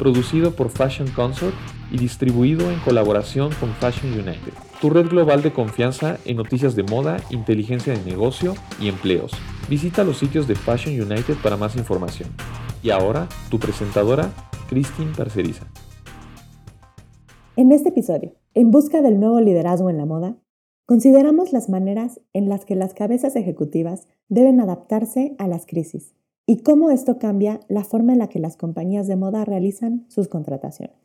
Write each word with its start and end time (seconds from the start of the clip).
producido 0.00 0.56
por 0.56 0.70
Fashion 0.70 1.08
Consort 1.10 1.54
y 1.92 1.98
distribuido 1.98 2.70
en 2.70 2.80
colaboración 2.80 3.50
con 3.60 3.68
Fashion 3.74 4.10
United, 4.14 4.54
tu 4.80 4.88
red 4.88 5.06
global 5.08 5.42
de 5.42 5.52
confianza 5.52 6.16
en 6.24 6.38
noticias 6.38 6.74
de 6.74 6.84
moda, 6.84 7.18
inteligencia 7.28 7.92
de 7.92 8.02
negocio 8.10 8.54
y 8.80 8.88
empleos. 8.88 9.30
Visita 9.68 10.02
los 10.02 10.16
sitios 10.16 10.48
de 10.48 10.54
Fashion 10.54 10.98
United 10.98 11.34
para 11.42 11.58
más 11.58 11.76
información. 11.76 12.30
Y 12.82 12.88
ahora, 12.88 13.28
tu 13.50 13.58
presentadora, 13.58 14.32
Christine 14.70 15.12
Parceriza. 15.14 15.66
En 17.56 17.70
este 17.70 17.90
episodio, 17.90 18.32
en 18.54 18.70
busca 18.70 19.02
del 19.02 19.20
nuevo 19.20 19.38
liderazgo 19.42 19.90
en 19.90 19.98
la 19.98 20.06
moda, 20.06 20.36
consideramos 20.86 21.52
las 21.52 21.68
maneras 21.68 22.22
en 22.32 22.48
las 22.48 22.64
que 22.64 22.74
las 22.74 22.94
cabezas 22.94 23.36
ejecutivas 23.36 24.08
deben 24.30 24.60
adaptarse 24.60 25.34
a 25.38 25.46
las 25.46 25.66
crisis 25.66 26.14
y 26.50 26.56
cómo 26.56 26.90
esto 26.90 27.16
cambia 27.16 27.60
la 27.68 27.84
forma 27.84 28.12
en 28.12 28.18
la 28.18 28.26
que 28.26 28.40
las 28.40 28.56
compañías 28.56 29.06
de 29.06 29.14
moda 29.14 29.44
realizan 29.44 30.04
sus 30.08 30.26
contrataciones. 30.26 30.96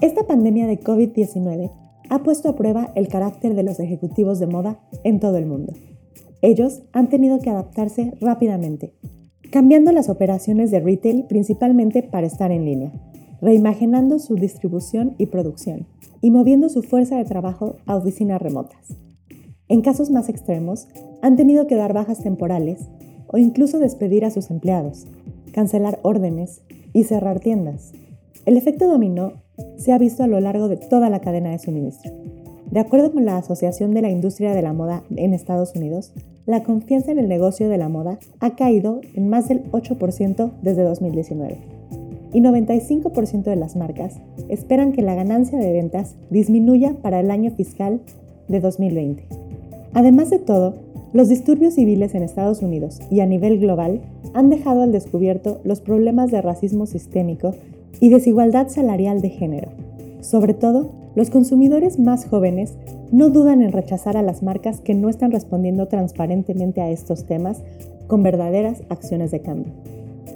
Esta 0.00 0.26
pandemia 0.26 0.66
de 0.66 0.80
COVID-19 0.80 1.70
ha 2.08 2.22
puesto 2.22 2.48
a 2.48 2.56
prueba 2.56 2.90
el 2.94 3.08
carácter 3.08 3.54
de 3.54 3.64
los 3.64 3.78
ejecutivos 3.80 4.38
de 4.38 4.46
moda 4.46 4.80
en 5.04 5.20
todo 5.20 5.36
el 5.36 5.44
mundo. 5.44 5.74
Ellos 6.40 6.80
han 6.94 7.10
tenido 7.10 7.38
que 7.40 7.50
adaptarse 7.50 8.14
rápidamente, 8.18 8.94
cambiando 9.52 9.92
las 9.92 10.08
operaciones 10.08 10.70
de 10.70 10.80
retail 10.80 11.26
principalmente 11.28 12.02
para 12.02 12.26
estar 12.26 12.50
en 12.50 12.64
línea, 12.64 12.92
reimaginando 13.42 14.18
su 14.18 14.36
distribución 14.36 15.16
y 15.18 15.26
producción 15.26 15.86
y 16.22 16.30
moviendo 16.30 16.70
su 16.70 16.82
fuerza 16.82 17.18
de 17.18 17.26
trabajo 17.26 17.76
a 17.84 17.94
oficinas 17.94 18.40
remotas. 18.40 18.96
En 19.68 19.82
casos 19.82 20.10
más 20.10 20.30
extremos, 20.30 20.88
han 21.20 21.36
tenido 21.36 21.66
que 21.66 21.74
dar 21.74 21.92
bajas 21.92 22.22
temporales 22.22 22.88
o 23.26 23.36
incluso 23.36 23.78
despedir 23.78 24.24
a 24.24 24.30
sus 24.30 24.50
empleados, 24.50 25.06
cancelar 25.52 25.98
órdenes 26.02 26.62
y 26.94 27.04
cerrar 27.04 27.40
tiendas. 27.40 27.92
El 28.46 28.56
efecto 28.56 28.88
dominó 28.88 29.32
se 29.76 29.92
ha 29.92 29.98
visto 29.98 30.22
a 30.22 30.26
lo 30.26 30.40
largo 30.40 30.68
de 30.68 30.78
toda 30.78 31.10
la 31.10 31.20
cadena 31.20 31.50
de 31.50 31.58
suministro. 31.58 32.12
De 32.70 32.80
acuerdo 32.80 33.12
con 33.12 33.26
la 33.26 33.36
Asociación 33.36 33.92
de 33.92 34.02
la 34.02 34.10
Industria 34.10 34.54
de 34.54 34.62
la 34.62 34.72
Moda 34.72 35.02
en 35.14 35.34
Estados 35.34 35.74
Unidos, 35.74 36.12
la 36.46 36.62
confianza 36.62 37.12
en 37.12 37.18
el 37.18 37.28
negocio 37.28 37.68
de 37.68 37.76
la 37.76 37.90
moda 37.90 38.18
ha 38.40 38.56
caído 38.56 39.02
en 39.14 39.28
más 39.28 39.48
del 39.48 39.70
8% 39.70 40.50
desde 40.62 40.82
2019. 40.82 41.58
Y 42.32 42.40
95% 42.40 43.42
de 43.42 43.56
las 43.56 43.76
marcas 43.76 44.16
esperan 44.48 44.92
que 44.92 45.02
la 45.02 45.14
ganancia 45.14 45.58
de 45.58 45.72
ventas 45.72 46.14
disminuya 46.30 46.94
para 47.02 47.20
el 47.20 47.30
año 47.30 47.50
fiscal 47.50 48.00
de 48.48 48.60
2020. 48.60 49.47
Además 49.94 50.30
de 50.30 50.38
todo, 50.38 50.74
los 51.12 51.28
disturbios 51.28 51.74
civiles 51.74 52.14
en 52.14 52.22
Estados 52.22 52.62
Unidos 52.62 53.00
y 53.10 53.20
a 53.20 53.26
nivel 53.26 53.58
global 53.58 54.02
han 54.34 54.50
dejado 54.50 54.82
al 54.82 54.92
descubierto 54.92 55.60
los 55.64 55.80
problemas 55.80 56.30
de 56.30 56.42
racismo 56.42 56.86
sistémico 56.86 57.54
y 58.00 58.10
desigualdad 58.10 58.68
salarial 58.68 59.22
de 59.22 59.30
género. 59.30 59.68
Sobre 60.20 60.52
todo, 60.52 60.90
los 61.14 61.30
consumidores 61.30 61.98
más 61.98 62.26
jóvenes 62.26 62.74
no 63.10 63.30
dudan 63.30 63.62
en 63.62 63.72
rechazar 63.72 64.16
a 64.16 64.22
las 64.22 64.42
marcas 64.42 64.80
que 64.80 64.94
no 64.94 65.08
están 65.08 65.32
respondiendo 65.32 65.88
transparentemente 65.88 66.80
a 66.80 66.90
estos 66.90 67.24
temas 67.24 67.62
con 68.06 68.22
verdaderas 68.22 68.82
acciones 68.90 69.30
de 69.30 69.40
cambio. 69.40 69.72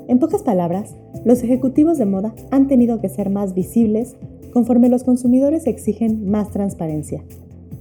En 0.08 0.19
pocas 0.19 0.42
palabras, 0.42 0.94
los 1.24 1.42
ejecutivos 1.42 1.98
de 1.98 2.06
moda 2.06 2.34
han 2.50 2.66
tenido 2.66 3.00
que 3.00 3.08
ser 3.08 3.30
más 3.30 3.54
visibles 3.54 4.16
conforme 4.52 4.88
los 4.88 5.04
consumidores 5.04 5.66
exigen 5.66 6.30
más 6.30 6.50
transparencia. 6.50 7.22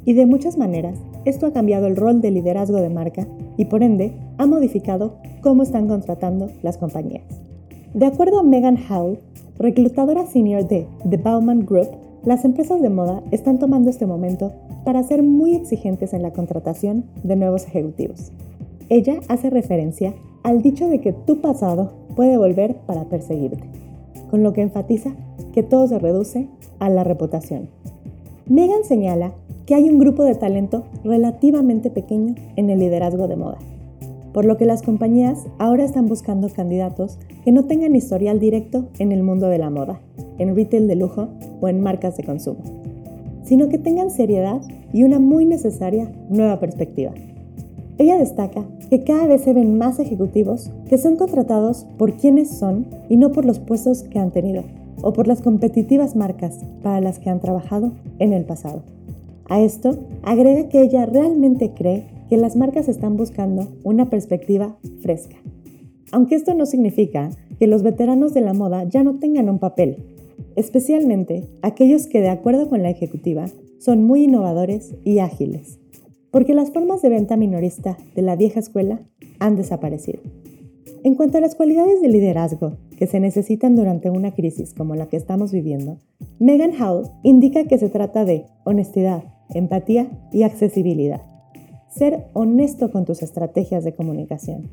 Y 0.06 0.14
de 0.14 0.26
muchas 0.26 0.58
maneras, 0.58 0.96
esto 1.26 1.46
ha 1.46 1.54
cambiado 1.54 1.88
el 1.88 1.96
rol 1.96 2.22
de 2.22 2.32
liderazgo 2.32 2.78
de 2.78 2.90
marca 2.90 3.28
y 3.58 3.66
por 3.66 3.84
ende 3.84 4.14
ha 4.38 4.46
modificado 4.46 5.16
cómo 5.42 5.64
están 5.64 5.88
contratando 5.88 6.50
las 6.62 6.78
compañías. 6.78 7.24
De 7.94 8.06
acuerdo 8.06 8.40
a 8.40 8.44
Megan 8.44 8.78
Howell, 8.90 9.20
reclutadora 9.58 10.26
senior 10.26 10.68
de 10.68 10.88
The 11.09 11.18
Bauman 11.18 11.66
Group, 11.66 11.90
las 12.24 12.46
empresas 12.46 12.82
de 12.82 12.90
moda 12.90 13.22
están 13.32 13.59
tomando 13.59 13.90
este 13.90 14.06
momento 14.06 14.54
para 14.86 15.04
ser 15.04 15.24
muy 15.24 15.56
exigentes 15.56 16.14
en 16.14 16.22
la 16.22 16.32
contratación 16.32 17.06
de 17.24 17.36
nuevos 17.36 17.66
ejecutivos. 17.66 18.32
Ella 18.90 19.16
hace 19.28 19.50
referencia 19.50 20.14
al 20.44 20.62
dicho 20.62 20.88
de 20.88 21.02
que 21.02 21.14
tu 21.14 21.42
pasado 21.42 21.92
puede 22.16 22.38
volver 22.38 22.76
para 22.86 23.06
perseguirte, 23.06 23.64
con 24.30 24.44
lo 24.44 24.53
que 24.53 24.62
enfatiza 24.62 25.12
que 25.53 25.64
todo 25.64 25.88
se 25.88 26.00
reduce 26.00 26.48
a 26.80 26.90
la 26.90 27.03
reputación. 27.03 27.70
Megan 28.48 28.84
señala 28.84 29.34
que 29.66 29.76
hay 29.76 29.90
un 29.90 30.00
grupo 30.00 30.24
de 30.24 30.36
talento 30.36 30.84
relativamente 31.04 31.90
pequeño 31.90 32.36
en 32.56 32.70
el 32.70 32.80
liderazgo 32.80 33.28
de 33.28 33.36
moda, 33.36 33.58
por 34.34 34.46
lo 34.46 34.58
que 34.58 34.66
las 34.66 34.82
compañías 34.82 35.46
ahora 35.60 35.84
están 35.84 36.08
buscando 36.08 36.50
candidatos 36.50 37.18
que 37.44 37.52
no 37.52 37.66
tengan 37.66 37.96
historial 37.96 38.40
directo 38.40 38.86
en 39.00 39.12
el 39.12 39.24
mundo 39.24 39.48
de 39.48 39.58
la 39.58 39.70
moda, 39.70 40.02
en 40.38 40.56
retail 40.56 40.88
de 40.88 40.96
lujo 40.96 41.30
o 41.60 41.68
en 41.68 41.82
marcas 41.82 42.18
de 42.18 42.24
consumo, 42.24 42.62
sino 43.44 43.70
que 43.70 43.78
tengan 43.78 44.12
seriedad 44.12 44.62
y 44.94 45.04
una 45.04 45.20
muy 45.20 45.46
necesaria 45.46 46.12
nueva 46.30 46.60
perspectiva. 46.60 47.14
Ella 47.98 48.18
destaca 48.18 48.66
que 48.90 49.04
cada 49.04 49.28
vez 49.28 49.42
se 49.42 49.54
ven 49.54 49.78
más 49.78 50.00
ejecutivos 50.00 50.72
que 50.90 50.98
son 50.98 51.18
contratados 51.18 51.86
por 51.98 52.14
quienes 52.14 52.50
son 52.50 52.88
y 53.10 53.18
no 53.18 53.32
por 53.32 53.46
los 53.46 53.60
puestos 53.60 54.04
que 54.04 54.20
han 54.20 54.32
tenido 54.32 54.64
o 55.02 55.14
por 55.14 55.28
las 55.28 55.42
competitivas 55.42 56.16
marcas 56.16 56.60
para 56.82 57.02
las 57.02 57.20
que 57.20 57.30
han 57.30 57.40
trabajado 57.40 57.92
en 58.20 58.34
el 58.34 58.46
pasado. 58.46 58.82
A 59.52 59.60
esto 59.60 60.00
agrega 60.24 60.70
que 60.70 60.82
ella 60.82 61.06
realmente 61.06 61.74
cree 61.74 62.06
que 62.30 62.38
las 62.38 62.56
marcas 62.56 62.88
están 62.88 63.18
buscando 63.18 63.68
una 63.84 64.10
perspectiva 64.10 64.78
fresca. 65.02 65.36
Aunque 66.14 66.36
esto 66.36 66.54
no 66.54 66.66
significa 66.66 67.32
que 67.60 67.68
los 67.68 67.84
veteranos 67.84 68.34
de 68.34 68.40
la 68.40 68.54
moda 68.54 68.86
ya 68.86 69.04
no 69.04 69.20
tengan 69.20 69.50
un 69.50 69.60
papel, 69.60 69.98
especialmente 70.56 71.50
aquellos 71.64 72.08
que 72.08 72.22
de 72.22 72.30
acuerdo 72.30 72.70
con 72.70 72.82
la 72.82 72.92
ejecutiva 72.92 73.48
son 73.78 74.06
muy 74.06 74.24
innovadores 74.24 74.96
y 75.04 75.20
ágiles, 75.20 75.80
porque 76.32 76.54
las 76.54 76.72
formas 76.72 77.02
de 77.02 77.10
venta 77.10 77.36
minorista 77.36 77.98
de 78.16 78.22
la 78.22 78.38
vieja 78.38 78.62
escuela 78.62 79.02
han 79.40 79.58
desaparecido. 79.58 80.22
En 81.04 81.16
cuanto 81.16 81.40
a 81.40 81.42
las 81.42 81.56
cualidades 81.56 82.00
de 82.00 82.08
liderazgo 82.08 82.78
que 82.98 83.06
se 83.06 83.20
necesitan 83.20 83.76
durante 83.76 84.12
una 84.12 84.32
crisis 84.32 84.74
como 84.74 84.96
la 84.96 85.10
que 85.10 85.18
estamos 85.18 85.52
viviendo, 85.52 85.98
Megan 86.40 86.72
Howell 86.82 87.10
indica 87.24 87.66
que 87.66 87.78
se 87.78 87.90
trata 87.90 88.24
de 88.24 88.46
honestidad, 88.64 89.24
empatía 89.54 90.10
y 90.32 90.44
accesibilidad. 90.44 91.22
Ser 91.90 92.28
honesto 92.34 92.92
con 92.92 93.06
tus 93.06 93.22
estrategias 93.22 93.84
de 93.84 93.94
comunicación. 93.94 94.70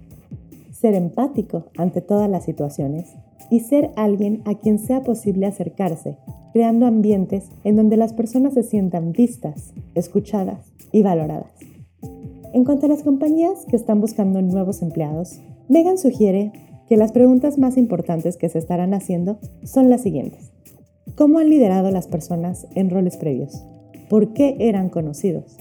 Ser 0.73 0.95
empático 0.95 1.67
ante 1.77 2.01
todas 2.01 2.31
las 2.31 2.45
situaciones 2.45 3.15
y 3.51 3.61
ser 3.61 3.91
alguien 3.97 4.43
a 4.45 4.55
quien 4.55 4.79
sea 4.79 5.03
posible 5.03 5.47
acercarse, 5.47 6.17
creando 6.53 6.87
ambientes 6.87 7.49
en 7.65 7.77
donde 7.77 7.97
las 7.97 8.13
personas 8.13 8.55
se 8.55 8.63
sientan 8.63 9.13
vistas, 9.13 9.73
escuchadas 9.95 10.73
y 10.93 11.03
valoradas. 11.03 11.53
En 12.53 12.65
cuanto 12.65 12.87
a 12.87 12.89
las 12.89 13.03
compañías 13.03 13.67
que 13.67 13.77
están 13.77 14.01
buscando 14.01 14.41
nuevos 14.41 14.83
empleados, 14.83 15.41
Megan 15.69 15.99
sugiere 15.99 16.53
que 16.89 16.97
las 16.97 17.13
preguntas 17.13 17.59
más 17.59 17.77
importantes 17.77 18.37
que 18.37 18.49
se 18.49 18.59
estarán 18.59 18.95
haciendo 18.95 19.39
son 19.63 19.91
las 19.91 20.01
siguientes. 20.01 20.51
¿Cómo 21.15 21.39
han 21.39 21.51
liderado 21.51 21.91
las 21.91 22.07
personas 22.07 22.67
en 22.75 22.91
roles 22.91 23.17
previos? 23.17 23.63
Por 24.09 24.33
qué 24.33 24.57
eran 24.59 24.89
conocidos. 24.89 25.57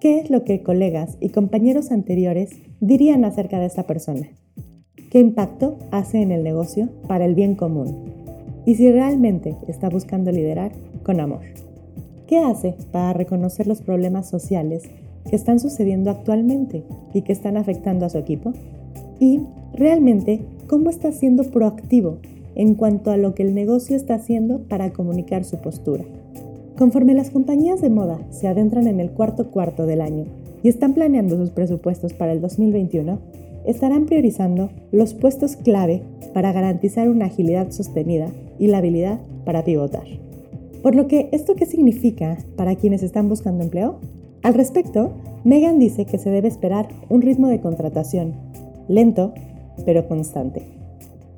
¿Qué 0.00 0.18
es 0.18 0.30
lo 0.30 0.44
que 0.44 0.62
colegas 0.62 1.16
y 1.20 1.28
compañeros 1.28 1.90
anteriores 1.92 2.50
dirían 2.80 3.24
acerca 3.24 3.60
de 3.60 3.66
esta 3.66 3.84
persona? 3.84 4.28
¿Qué 5.10 5.20
impacto 5.20 5.78
hace 5.90 6.22
en 6.22 6.32
el 6.32 6.42
negocio 6.42 6.88
para 7.06 7.24
el 7.24 7.34
bien 7.34 7.54
común? 7.54 8.12
Y 8.66 8.74
si 8.74 8.90
realmente 8.90 9.56
está 9.68 9.88
buscando 9.88 10.32
liderar 10.32 10.72
con 11.02 11.20
amor. 11.20 11.42
¿Qué 12.26 12.38
hace 12.38 12.74
para 12.90 13.12
reconocer 13.12 13.66
los 13.66 13.82
problemas 13.82 14.28
sociales 14.28 14.84
que 15.28 15.36
están 15.36 15.60
sucediendo 15.60 16.10
actualmente 16.10 16.82
y 17.12 17.22
que 17.22 17.32
están 17.32 17.56
afectando 17.56 18.06
a 18.06 18.08
su 18.08 18.18
equipo? 18.18 18.52
Y 19.20 19.40
realmente, 19.74 20.40
¿cómo 20.66 20.90
está 20.90 21.12
siendo 21.12 21.44
proactivo 21.44 22.18
en 22.54 22.74
cuanto 22.74 23.10
a 23.10 23.16
lo 23.16 23.34
que 23.34 23.42
el 23.42 23.54
negocio 23.54 23.96
está 23.96 24.14
haciendo 24.14 24.60
para 24.60 24.92
comunicar 24.92 25.44
su 25.44 25.58
postura? 25.58 26.04
Conforme 26.82 27.14
las 27.14 27.30
compañías 27.30 27.80
de 27.80 27.90
moda 27.90 28.18
se 28.30 28.48
adentran 28.48 28.88
en 28.88 28.98
el 28.98 29.12
cuarto 29.12 29.52
cuarto 29.52 29.86
del 29.86 30.00
año 30.00 30.24
y 30.64 30.68
están 30.68 30.94
planeando 30.94 31.36
sus 31.36 31.50
presupuestos 31.50 32.12
para 32.12 32.32
el 32.32 32.40
2021, 32.40 33.20
estarán 33.64 34.06
priorizando 34.06 34.68
los 34.90 35.14
puestos 35.14 35.54
clave 35.54 36.02
para 36.34 36.50
garantizar 36.50 37.08
una 37.08 37.26
agilidad 37.26 37.70
sostenida 37.70 38.32
y 38.58 38.66
la 38.66 38.78
habilidad 38.78 39.20
para 39.44 39.62
pivotar. 39.62 40.02
Por 40.82 40.96
lo 40.96 41.06
que, 41.06 41.28
¿esto 41.30 41.54
qué 41.54 41.66
significa 41.66 42.38
para 42.56 42.74
quienes 42.74 43.04
están 43.04 43.28
buscando 43.28 43.62
empleo? 43.62 44.00
Al 44.42 44.54
respecto, 44.54 45.12
Megan 45.44 45.78
dice 45.78 46.04
que 46.04 46.18
se 46.18 46.30
debe 46.30 46.48
esperar 46.48 46.88
un 47.08 47.22
ritmo 47.22 47.46
de 47.46 47.60
contratación 47.60 48.34
lento, 48.88 49.34
pero 49.86 50.08
constante, 50.08 50.62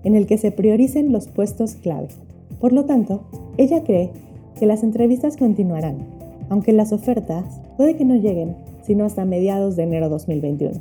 en 0.05 0.15
el 0.17 0.27
que 0.27 0.39
se 0.39 0.53
prioricen 0.53 1.13
los 1.13 1.29
puestos 1.29 1.75
clave. 1.75 2.09
Por 2.61 2.73
lo 2.73 2.87
tanto, 2.87 3.25
ella 3.59 3.85
cree 3.85 4.11
que 4.59 4.67
las 4.67 4.83
entrevistas 4.83 5.37
continuarán, 5.37 5.97
aunque 6.49 6.73
las 6.73 6.93
ofertas 6.93 7.61
puede 7.77 7.97
que 7.97 8.05
no 8.05 8.15
lleguen 8.15 8.57
sino 8.85 9.05
hasta 9.05 9.25
mediados 9.25 9.77
de 9.77 9.85
enero 9.85 10.09
2021, 10.09 10.75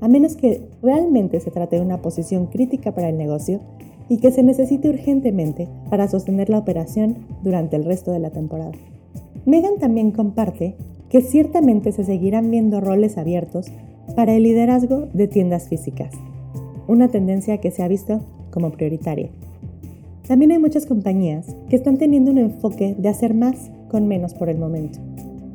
a 0.00 0.08
menos 0.08 0.36
que 0.36 0.62
realmente 0.82 1.40
se 1.40 1.50
trate 1.50 1.76
de 1.76 1.82
una 1.82 2.02
posición 2.02 2.46
crítica 2.46 2.92
para 2.92 3.08
el 3.08 3.16
negocio 3.16 3.60
y 4.08 4.18
que 4.18 4.30
se 4.30 4.42
necesite 4.42 4.88
urgentemente 4.88 5.68
para 5.88 6.08
sostener 6.08 6.50
la 6.50 6.58
operación 6.58 7.16
durante 7.42 7.76
el 7.76 7.84
resto 7.84 8.12
de 8.12 8.18
la 8.18 8.30
temporada. 8.30 8.72
Megan 9.46 9.78
también 9.78 10.10
comparte 10.10 10.74
que 11.08 11.22
ciertamente 11.22 11.92
se 11.92 12.04
seguirán 12.04 12.50
viendo 12.50 12.80
roles 12.80 13.18
abiertos 13.18 13.66
para 14.14 14.34
el 14.34 14.42
liderazgo 14.42 15.08
de 15.12 15.28
tiendas 15.28 15.68
físicas, 15.68 16.12
una 16.88 17.08
tendencia 17.08 17.58
que 17.58 17.70
se 17.70 17.82
ha 17.82 17.88
visto 17.88 18.20
como 18.50 18.70
prioritaria. 18.70 19.30
También 20.30 20.52
hay 20.52 20.60
muchas 20.60 20.86
compañías 20.86 21.56
que 21.68 21.74
están 21.74 21.98
teniendo 21.98 22.30
un 22.30 22.38
enfoque 22.38 22.94
de 22.96 23.08
hacer 23.08 23.34
más 23.34 23.72
con 23.88 24.06
menos 24.06 24.32
por 24.32 24.48
el 24.48 24.58
momento, 24.58 25.00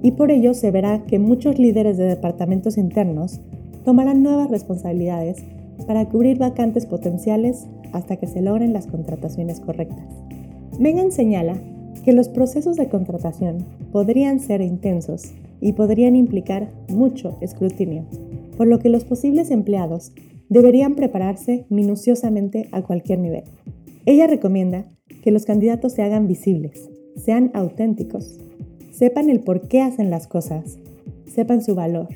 y 0.01 0.12
por 0.12 0.31
ello 0.31 0.54
se 0.54 0.69
verá 0.69 1.06
que 1.06 1.18
muchos 1.18 1.57
líderes 1.57 1.95
de 1.95 2.04
departamentos 2.04 2.77
internos 2.77 3.39
tomarán 3.86 4.22
nuevas 4.22 4.51
responsabilidades 4.51 5.45
para 5.88 6.10
cubrir 6.10 6.39
vacantes 6.39 6.86
potenciales 6.88 7.68
hasta 7.94 8.18
que 8.18 8.27
se 8.27 8.42
logren 8.42 8.74
las 8.74 8.88
contrataciones 8.88 9.62
correctas. 9.62 10.10
Megan 10.77 11.13
señala 11.13 11.56
que 12.04 12.12
los 12.12 12.27
procesos 12.27 12.75
de 12.75 12.89
contratación 12.89 13.60
podrían 13.94 14.42
ser 14.42 14.60
intensos 14.60 15.31
y 15.62 15.72
podrían 15.72 16.18
implicar 16.18 16.69
mucho 16.89 17.38
escrutinio, 17.39 18.04
por 18.57 18.68
lo 18.68 18.80
que 18.80 18.89
los 18.89 19.06
posibles 19.06 19.51
empleados 19.51 20.12
deberían 20.50 20.95
prepararse 20.95 21.66
minuciosamente 21.69 22.68
a 22.74 22.81
cualquier 22.81 23.19
nivel. 23.19 23.45
Ella 24.07 24.28
recomienda 24.28 24.86
que 25.24 25.31
los 25.31 25.46
candidatos 25.46 25.94
se 25.94 26.04
hagan 26.04 26.28
visibles, 26.28 26.92
sean 27.16 27.50
auténticos, 27.56 28.40
sepan 28.92 29.31
el 29.31 29.40
por 29.40 29.68
qué 29.68 29.81
hacen 29.81 30.12
las 30.12 30.28
cosas, 30.28 30.78
sepan 31.25 31.63
su 31.63 31.74
valor, 31.74 32.10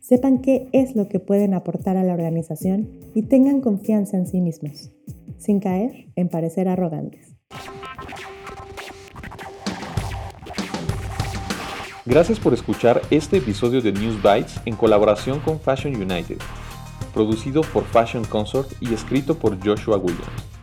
sepan 0.00 0.40
qué 0.40 0.70
es 0.72 0.96
lo 0.96 1.06
que 1.08 1.20
pueden 1.20 1.52
aportar 1.52 1.98
a 1.98 2.02
la 2.02 2.14
organización 2.14 2.88
y 3.14 3.24
tengan 3.24 3.60
confianza 3.60 4.16
en 4.16 4.26
sí 4.26 4.40
mismos, 4.40 4.90
sin 5.36 5.60
caer 5.60 6.06
en 6.16 6.30
parecer 6.30 6.66
arrogantes. 6.66 7.36
Gracias 12.06 12.40
por 12.40 12.54
escuchar 12.54 13.02
este 13.10 13.36
episodio 13.36 13.82
de 13.82 13.92
News 13.92 14.16
Bites 14.22 14.62
en 14.64 14.76
colaboración 14.76 15.40
con 15.40 15.60
Fashion 15.60 15.94
United, 15.94 16.38
producido 17.12 17.60
por 17.74 17.84
Fashion 17.84 18.24
Consort 18.24 18.72
y 18.80 18.94
escrito 18.94 19.38
por 19.38 19.62
Joshua 19.62 19.98
Williams. 19.98 20.57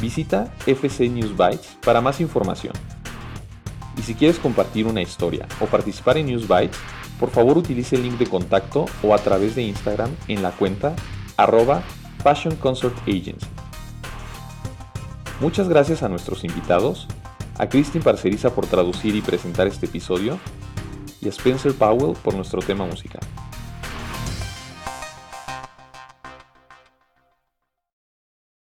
Visita 0.00 0.52
FC 0.66 1.08
News 1.08 1.36
Bites 1.36 1.78
para 1.84 2.00
más 2.00 2.20
información. 2.20 2.74
Y 3.96 4.02
si 4.02 4.14
quieres 4.14 4.38
compartir 4.38 4.86
una 4.86 5.00
historia 5.02 5.46
o 5.60 5.66
participar 5.66 6.18
en 6.18 6.26
News 6.26 6.46
Bites, 6.46 6.76
por 7.18 7.30
favor 7.30 7.56
utilice 7.56 7.96
el 7.96 8.02
link 8.02 8.18
de 8.18 8.26
contacto 8.26 8.86
o 9.02 9.14
a 9.14 9.18
través 9.18 9.54
de 9.54 9.62
Instagram 9.62 10.10
en 10.28 10.42
la 10.42 10.50
cuenta 10.50 10.94
arroba 11.36 11.82
Fashion 12.22 12.56
Consort 12.56 12.96
Agency. 13.08 13.46
Muchas 15.40 15.68
gracias 15.68 16.02
a 16.02 16.08
nuestros 16.08 16.44
invitados 16.44 17.06
a 17.58 17.68
Christine 17.68 18.04
Parceriza 18.04 18.54
por 18.54 18.66
traducir 18.66 19.14
y 19.14 19.22
presentar 19.22 19.66
este 19.66 19.86
episodio 19.86 20.38
y 21.20 21.26
a 21.26 21.30
Spencer 21.30 21.74
Powell 21.74 22.16
por 22.22 22.34
nuestro 22.34 22.60
tema 22.60 22.84
musical. 22.84 23.20